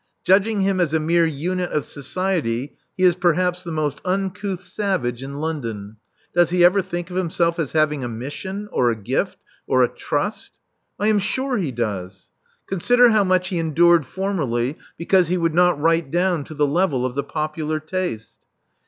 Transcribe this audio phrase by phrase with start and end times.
[0.23, 5.21] Judging him as a mere unit of society, he is perhaps the most uncouth savage
[5.21, 5.95] in London.
[6.33, 9.35] Does he ever think of himself as having a mission, or a g^ft,
[9.67, 10.53] or a trust?"
[10.99, 12.31] I am sure he does.
[12.65, 17.05] Consider how much he endured formerly because he would not write down to the level
[17.05, 18.39] of the popular taste."